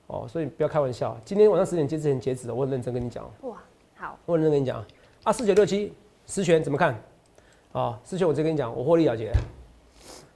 [0.08, 1.18] 哦，所以不要开玩笑。
[1.26, 3.58] 今天晚上十点截之前截止，我很认真跟你讲，哇，
[3.96, 4.84] 好，我很认真跟你讲
[5.24, 5.32] 啊。
[5.32, 5.94] 四九六七
[6.28, 6.96] 十全怎么看？
[7.72, 9.32] 啊、十全我直接跟你讲，我获利了结。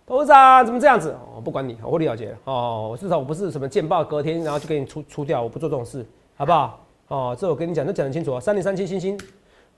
[0.05, 1.15] 董事长怎么这样子？
[1.35, 2.35] 哦，不管你，我获利了结。
[2.45, 6.05] 哦，至少我不是什么见报隔天然后就给你出出掉，我不做这种事，
[6.35, 6.85] 好不好？
[7.07, 8.39] 哦，这我跟你讲，都讲得清楚啊。
[8.39, 9.17] 三零三七星星，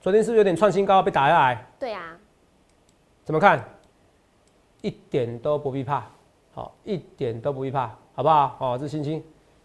[0.00, 1.66] 昨天是不是有点创新高被打下来？
[1.78, 2.16] 对啊，
[3.24, 3.62] 怎么看？
[4.80, 6.04] 一点都不必怕，
[6.52, 8.56] 好，一点都不必怕，好不好？
[8.58, 9.22] 哦，这星星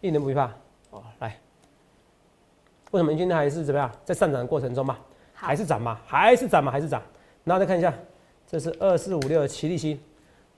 [0.08, 0.46] 一年不必怕。
[0.92, 1.38] 哦，来，
[2.92, 4.98] 为什么今天还是怎么样，在上涨的过程中嘛，
[5.34, 7.02] 还是涨嘛，还是涨嘛，还是涨。
[7.44, 7.94] 然后再看一下，
[8.48, 10.00] 这是二四五六的奇力星，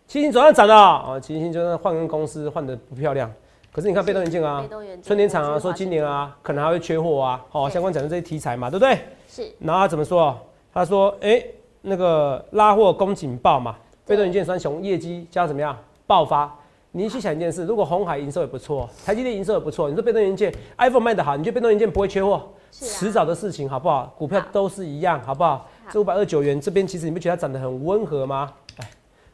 [0.07, 3.31] 奇力星早上涨的哦，奇力星就是换跟公司换的不漂亮。
[3.71, 4.65] 可是你看被动元件啊
[5.03, 8.99] 春天厂啊，说今年啊可能还会缺货啊，哦，相关讲的这些题材嘛，对不对？
[9.27, 10.37] 是然后他怎么说？
[10.71, 11.43] 他说：“哎、
[11.81, 16.55] 那个拉货供警报嘛，被动元件三雄业绩将怎么样爆发？
[16.91, 22.49] 你去想一件事，如果红海营收也不错，台积电营收也不错，你说被动元件 iPhone 卖得好，你觉得被动元件不会缺货？
[22.71, 24.13] 迟早的事情，好不好？
[24.17, 25.57] 股票都是一样，好不好？
[25.57, 28.51] 好这五百二九元这边，其实你不觉得它涨得很温和吗？
[28.77, 28.89] 哎，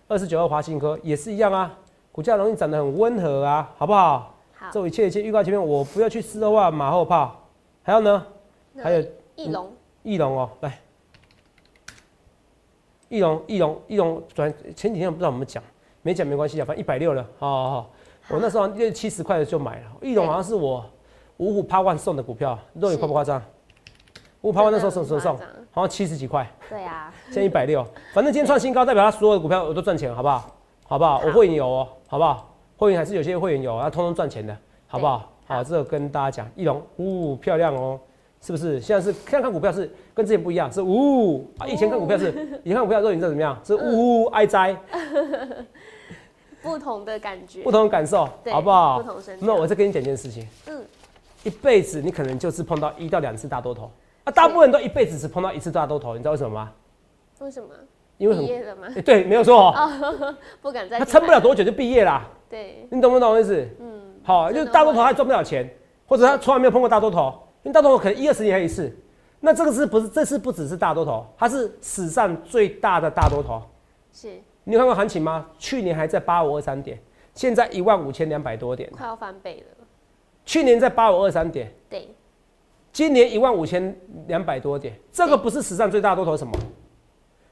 [0.08, 1.78] 二十九号华新科也是一样啊，
[2.12, 4.36] 股价容易涨得很温和啊，好不好？
[4.54, 7.42] 好，这一切一切预告前面，我不要去吃的话，马后炮。
[7.84, 8.26] 还有呢？
[8.82, 9.72] 还有翼龙
[10.04, 10.80] 翼龙哦，来，
[13.10, 15.64] 翼龙，翼龙，翼龙，转前几天我不知道我们讲，
[16.06, 17.92] 没讲没关系啊，反正一百六了，好好好，
[18.30, 20.86] 我那时候六七十块的就买了，翼龙好像是我
[21.38, 23.42] 五虎趴万送的股票，肉眼夸不夸张？
[24.42, 25.36] 五虎趴万那时候送送送
[25.72, 30.56] 好像七十几块，对啊，现在一百六，反正今天创新高，代表他所有的股票我都赚钱，好不好？
[30.86, 31.18] 好不好？
[31.18, 32.56] 好我会员有哦，好不好？
[32.78, 35.28] 会员还是有些会员有，他通通赚钱的，好不好？
[35.48, 38.00] 好，这个跟大家讲，翼龙，呜，漂亮哦，
[38.42, 38.80] 是不是？
[38.80, 42.30] 现在是看看股票是跟之前不一样，是呜啊，以前看股票是，
[42.64, 43.60] 以前看股票的时候你知道怎么样？
[43.64, 44.78] 是呜哀哉，
[46.66, 49.04] 不同的感觉，不同的感受，对好不好不？
[49.04, 50.84] 同那我再跟你讲一件事情，嗯，
[51.44, 53.92] 一辈子你可能就是碰到一到两次大多头，
[54.24, 56.72] 啊，大部分人都一辈子只碰到一次大多头，你知道为什么吗？
[57.40, 57.70] 为什么？
[58.18, 58.88] 因为很，毕业了吗？
[58.96, 62.26] 哎对，没有错哦， 不敢再他撑不了多久就毕业啦。
[62.50, 63.68] 对，你懂不懂我意思？
[63.80, 65.70] 嗯，好，就是大多头他赚不了钱，
[66.06, 68.96] 或者他从来没有碰过大多头，因为大多头可能一二十年还一次。
[69.42, 70.08] 那这个是不是？
[70.08, 73.62] 这次不只是大多头，它是史上最大的大多头。
[74.14, 75.46] 是你有看过行情吗？
[75.58, 77.00] 去年还在八五二三点，
[77.34, 78.90] 现在一万五千两百多点。
[78.92, 79.86] 快要翻倍了，
[80.44, 82.10] 去年在八五二三点，对，
[82.92, 83.96] 今年一万五千
[84.28, 86.54] 两百多点，这个不是史上最大多头是什么？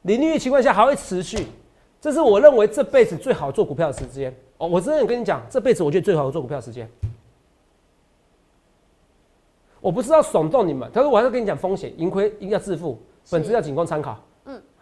[0.01, 1.47] 利率情况下还会持续，
[2.01, 4.35] 这是我认为这辈子最好做股票的时间。
[4.57, 6.89] 哦，我真的跟你讲，这辈子我觉得最好做股票的时间。
[9.79, 12.99] 我不是要耸动你们，但是我还是跟你讲风险，盈亏要自负，
[13.29, 14.17] 本质要仅供参考。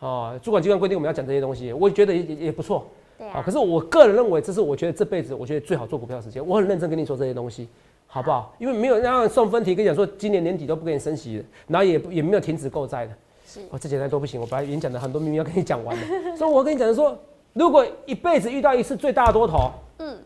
[0.02, 2.80] 嗯，哦，主管机关规定我们要讲这些东西，我觉得也也也不错。
[2.80, 2.86] 啊，
[3.20, 6.46] 对啊可，是我个人认为，这是我觉得这辈子我觉得最好做股票的时间。
[6.46, 7.70] 我很认真跟你说这些东西，
[8.08, 8.54] 好不好？
[8.58, 13.14] 因为没有让送分题跟你讲说，今年年底都不给你升息的，然后也也没有停止购债的。
[13.46, 17.16] 是我这简单都不行，我本来演讲的很多秘密要跟你讲完的，所以我跟你讲的说，
[17.54, 20.18] 如果一辈子遇到一次最大的多头，嗯，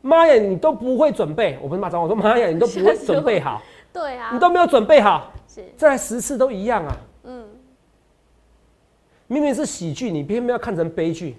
[0.00, 3.60] 妈呀，你都不会准备，我不是骂脏话，我说妈呀，你都不会准备好，
[3.92, 6.96] 对啊，你都没有准备好，是，再来十次都一样啊。
[9.28, 11.36] 明明是喜剧，你偏偏要看成悲剧。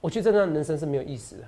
[0.00, 1.44] 我觉得这样人生是没有意思的。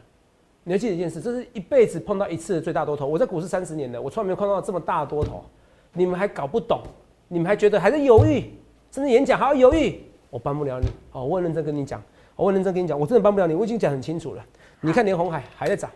[0.64, 3.06] 你要记得一件事，这是一辈子碰到一次的最大多头。
[3.06, 5.44] 我在股市三十年了，我从来没有碰到这么大的多头。
[5.92, 6.80] 你们还搞不懂，
[7.26, 8.52] 你们还觉得还在犹豫，
[8.90, 10.86] 甚至演讲还要犹豫，我帮不了你。
[11.12, 12.02] 哦，我很认真跟你讲，
[12.36, 14.44] 我很认真跟你讲，我真的帮不了你，我已经讲很清楚了。
[14.80, 15.90] 你看连红海还在涨，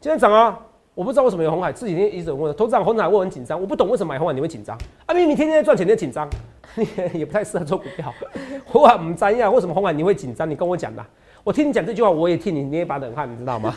[0.00, 0.60] 今天涨啊！
[0.94, 5.14] 我不知道为什么有红海，这几天一直问，投资长红海我很紧张，我不懂为什么买红海你会紧张啊？
[5.14, 6.28] 明明天天在赚钱，你在紧张，
[6.76, 6.86] 你
[7.20, 8.12] 也不太适合做股票。
[8.72, 10.48] 我很不沾呀，为什么红海你会紧张？
[10.48, 11.04] 你跟我讲的，
[11.42, 13.74] 我听你讲这句话，我也替你捏一把冷汗，你知道吗？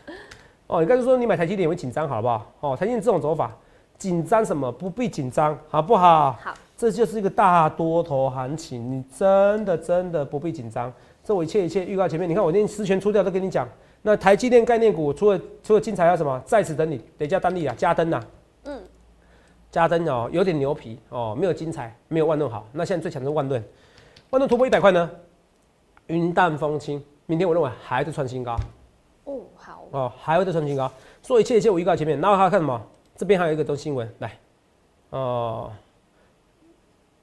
[0.68, 2.52] 哦，你刚才说你买台积电也会紧张，好不好？
[2.60, 3.50] 哦，台积电这种走法，
[3.96, 4.70] 紧张什么？
[4.70, 6.32] 不必紧张，好不好？
[6.42, 10.92] 好，这就是一个大多头行情，你真的真的不必紧张。
[11.24, 13.68] 这我一切一切预告前面，你看我连十权出掉都跟你讲。
[14.02, 16.40] 那台积电概念股除了除了精彩还有什么？
[16.46, 18.28] 在此等你，等一下单利啊，加灯啊，嗯，
[19.70, 22.66] 加灯哦，有点牛皮哦，没有精彩，没有万润好。
[22.72, 23.62] 那现在最强的是万润，
[24.30, 25.10] 万润突破一百块呢，
[26.06, 28.56] 云淡风轻，明天我认为还在创新高
[29.24, 30.90] 哦，好，哦，还会再创新高。
[31.20, 32.80] 所以一切一切我预告前面，然后还要看什么？
[33.14, 34.38] 这边还有一个东新闻来，
[35.10, 35.70] 哦、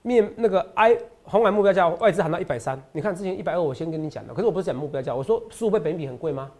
[0.01, 6.51] 面那个 I 红海目标价外资喊到一百三，你看之前一百二我先跟你讲的，可是我不是讲目标价，我说十五倍本益比很贵吗？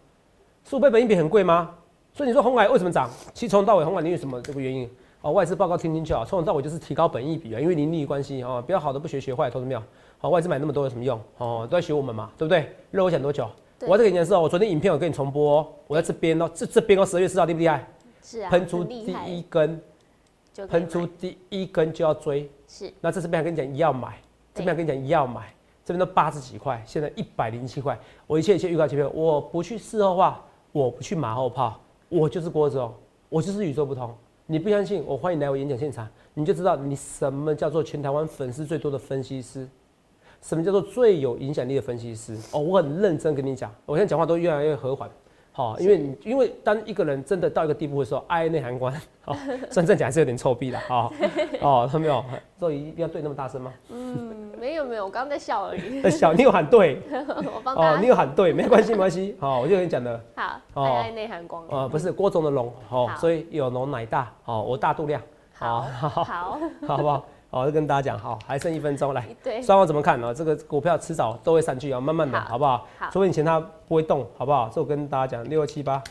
[0.64, 1.76] 十五倍本益比很贵吗？
[2.14, 3.10] 所以你说红海为什么涨？
[3.34, 4.90] 其实从头到尾红海你有什么这个原因？
[5.26, 9.82] 哦，外资报告听听就好，从头到尾就是提高本益比啊，因为盈利关系哦，比较好的不学学坏，投资没有？
[10.20, 11.20] 好，外资买那么多有什么用？
[11.40, 12.72] 哦，都在学我们嘛，对不对？
[12.92, 13.50] 热我讲多久？
[13.82, 17.88] 我要再跟你讲的是哦，我昨天影片有跟你重播、哦，我在这边哦，这这边哦，十二月四号厉不厉害？
[18.22, 19.82] 是啊，喷出第一根，
[20.54, 24.20] 就喷出第一根就要追，是那这这边还跟你讲要买，
[24.54, 25.52] 这边还跟你讲要买，
[25.84, 27.98] 这边都八十几块，现在一百零七块。
[28.28, 30.40] 我一切一切预告前面，我不去事后话，
[30.72, 32.94] 我不去马后炮，我就是郭总，
[33.28, 34.16] 我就是与众不同。
[34.48, 39.68] 你不相信，我欢迎来我演讲现场，你就知道你什么叫做全台湾粉丝最多的分析师，
[40.40, 42.38] 什么叫做最有影响力的分析师。
[42.52, 45.10] 哦，我很认真跟你讲，我现在讲话都越来越和缓。
[45.58, 49.34] 好，因为你因为当一个人真的到一个地步的时候，爱内涵关，好，
[49.72, 51.14] 真正讲还是有点臭屁的，好，
[51.62, 52.26] 哦，看到没有？
[52.60, 53.74] 所以一定要对那么大声吗？
[53.90, 56.00] 嗯，没有没有，我刚刚在笑而已。
[56.04, 60.20] 在笑，你有喊对， 我帮哦，你有喊对，没关系没关系，好，我就跟你讲的。
[60.36, 61.64] 好，爱爱内涵光。
[61.70, 65.22] 呃，不是郭总的龙，好，所以有龙乃大，好，我大度量，
[65.54, 67.26] 好，好，好，好不好？
[67.56, 70.34] 好，就跟大家讲，好，还剩一分钟，来，对，双方怎么看呢？
[70.34, 72.86] 这个股票迟早都会上去啊，慢慢的，好不好？
[73.00, 74.70] 好，除非你嫌它不会动，好不好？
[74.76, 76.04] 这我跟大家讲，六二七八，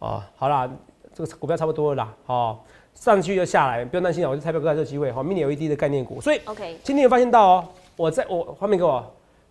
[0.00, 0.70] 哦，好啦，
[1.14, 2.58] 这个股票差不多了啦，哦，
[2.92, 9.02] 上去就下来，不用担心啊，我就彩票哥这个机会，好，mini LED 的概念股，所以，OK，今天有发现到哦，我在我画面给我，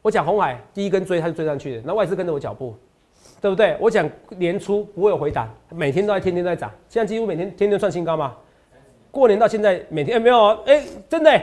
[0.04, 2.76] 我讲红海第一根追，它就追上去的，那外资跟着我脚步，
[3.42, 3.76] 对不对？
[3.80, 8.36] 我讲年初不会有回档，每天都在天天在涨，现在几乎每天天天创新高嘛。
[9.12, 11.42] 过年到现在每天哎没有哎真的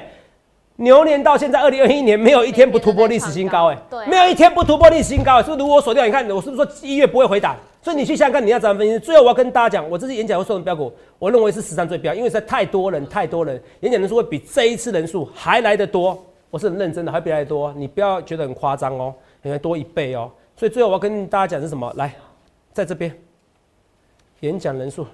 [0.77, 5.59] 牛年到现在二零二一年没有一天不突破历史新高哎，对，没有一天不突破历史新高，是不是？
[5.59, 7.57] 如果我锁掉，你看我是不是说一月不会回档？
[7.83, 8.99] 所以你去想想看，你要怎么分析？
[8.99, 16.17] 最后我要跟大家讲，我这次演讲会送的标股，我认为是史上最标，因为实在太多人太多人，演讲人数会比这一次人数还来得多，
[16.49, 20.31] 我是很认真的，还比来得多，你不要觉得很夸张哦，应该多一倍哦。
[20.57, 21.93] 所以最后我要跟大家讲是什么？
[21.97, 22.15] 来，
[22.73, 23.13] 在这边
[24.41, 25.05] 演讲人数。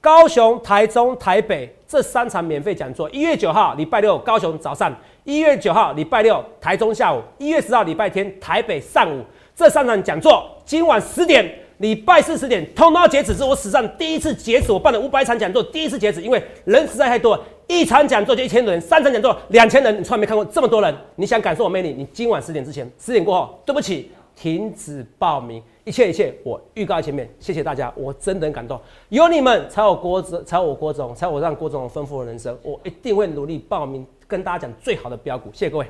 [0.00, 4.90] 高雄、台中、台北这三场免费讲座，一月九号礼拜六高雄早上，
[5.24, 9.22] 一月九号礼拜六台中下午，一月十号礼拜天台北上午，
[9.54, 11.46] 这三场讲座今晚十点，
[11.78, 24.10] 礼拜四十点通通截止，是我史上第一次截止，我办了五百场讲座，第一次截止，因为人实在太多，一场讲座就一千人，三场讲座两千人，你从来没看过这么多人，你想感受我魅力，你今晚十点之前，十点过后，对不起。
[24.40, 35.86] 停止报名，一切一切，我预告前面，谢谢大家，我真的很感动，有你们才有郭总，才有我郭总，才有我让郭总丰富的人生，我一定会努力报名，跟大家讲最好的标股，谢谢各位。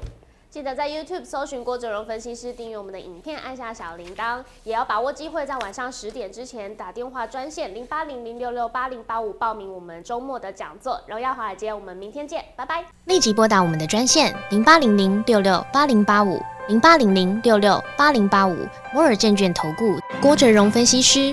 [0.51, 11.01] 记得在 YouTube 搜寻郭哲荣分析师，订阅我们的影片，按下小铃铛，也要把握机会，在晚上十点之前打电话专线零八零零六六八零八五报名我们周末的讲座。
[11.07, 12.85] 荣耀华尔街，我们明天见，拜拜。
[13.05, 18.57] 立即拨打我们的专线零八零零六六八零八五零八零零六六八零八五
[18.93, 21.33] 摩尔证券投顾郭哲荣分析师。